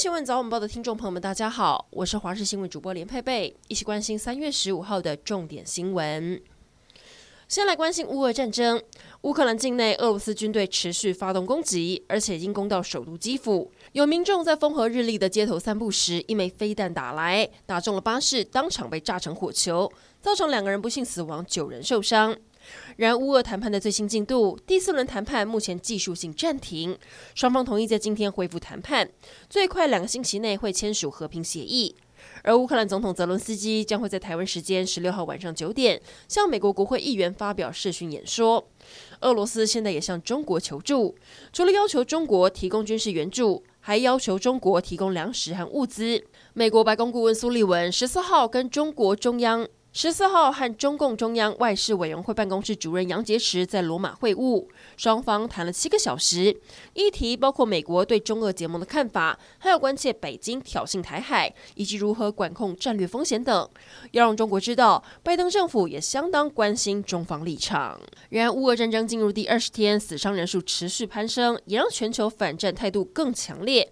[0.00, 6.40] 新闻早晚报的听众朋友们，大家好，我是华视新闻主播连佩佩，一起关心三月十五号的重点新闻。
[7.46, 8.82] 先来关心乌俄战争，
[9.20, 13.70] 乌克兰境内俄罗斯军队持续发动攻击，而且已经攻到首都基辅。
[13.92, 19.92] 有民众在风和日丽的街头散步时，一枚飞弹打来，打中了巴士，当场被炸成火球，
[20.22, 22.34] 造成两个人不幸死亡，九人受伤。
[22.96, 26.96] 然，乌俄谈判的最新进度，第四轮谈判目前技术性暂停，
[27.34, 29.10] 双方同意在今天恢复谈判，
[29.48, 31.96] 最快两个星期内会签署和平协议。
[32.42, 38.68] 而乌克兰总统泽伦斯基将会在台湾时间十六号晚上九点向美国国会议员发表视讯演说。
[39.22, 41.16] 俄罗斯现在也向中国求助，
[41.50, 46.22] 除了要求中国提供军事援助，还要求中国提供粮食和物资。
[46.52, 49.66] 美国白宫顾问苏利文十四号跟中国中央。
[49.92, 54.64] 十四号和中共中央外事委员会办公室主任杨洁篪在罗马会晤，
[54.96, 56.56] 双方谈了七个小时，
[56.94, 63.68] 议题包括美国对中俄结盟的看法，还有关切北京挑衅台海以及如何管控战略风险等，
[64.12, 68.00] 要让中国知道，拜登政府也相当关心中方立场。
[68.28, 73.90] 然而，乌俄战争进入第二十天，死伤人数持续攀升，也让全球反战态度更强烈。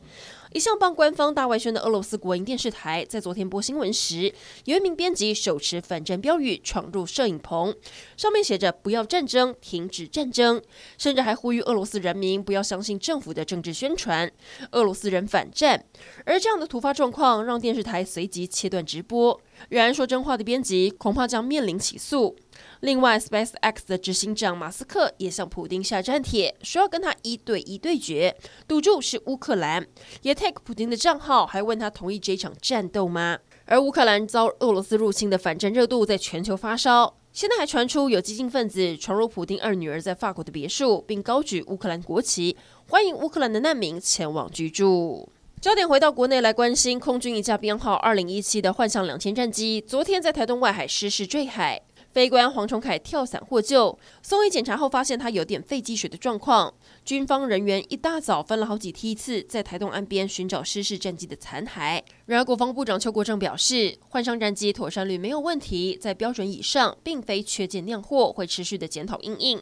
[0.52, 4.32] 一向帮官方大外宣的俄罗斯国营电视台，在昨天播新闻时，
[4.64, 7.74] 有一名编辑手持反战标语闯入摄影棚，
[8.16, 10.62] 上面写着“不要战争，停止战争”，
[10.96, 14.30] 甚至还呼吁俄罗斯人民不要相信政府的政治宣传，
[14.72, 15.84] 俄罗斯人反战。
[16.24, 19.38] 而这样的突发状况，让电视台随即切断直播。
[19.68, 22.36] 然而说真话的编辑恐怕将面临起诉。
[22.80, 29.86] 另外，SpaceX 的执行长马斯克也向普丁下战帖，说要跟他一对一对决，赌注是乌克兰。
[30.22, 33.38] 也 take 普丁的账号，还问他同意这场战斗吗？
[33.64, 42.56] 而乌克兰遭俄罗斯入侵的反战热度在全球发烧，现在还传出有激进分子闯入普丁二女儿在法国的别墅，并高举乌克兰国旗，
[42.88, 45.28] 欢迎乌克兰的难民前往居住。
[45.60, 51.82] 焦点回到国内来关心，空军一架编号二零一七的幻象两千战机，昨天在台东外海失事坠海。
[52.10, 56.72] 飞官黄崇凯跳伞获救，送医检查后发现他有点肺积水的状况。
[57.04, 62.02] 军方人员一大早分了好几梯次，在台东岸边寻找失事战机的残骸。
[62.24, 69.60] 然而，国防部长邱国正表示，幻象战机妥善率没有问题，在标准以上，并非缺件酿货，会持续的检讨应应。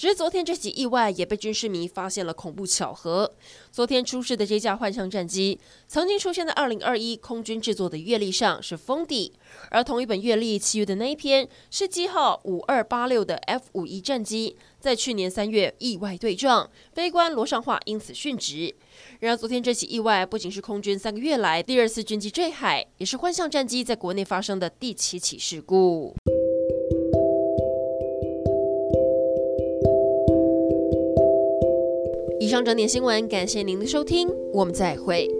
[0.00, 3.30] 只是昨天这起意外也被军事迷发现了恐怖巧合。
[3.70, 9.34] 昨天出事的这架幻象战机，曾经出现在二零二一空军制作的月历上，是封底；
[9.68, 18.74] 而同一本月历七月的那一篇，是机号五二八六的 F 五一战机，在去年三月意外对撞，飞官罗尚化因此殉职。
[19.18, 26.16] 然而，昨天这起意外不仅是空军三个月来第二次军机坠海，也是幻象战机在国内发生的第七起事故。
[32.40, 35.39] 以上整点新闻，感谢您的收听，我们再会。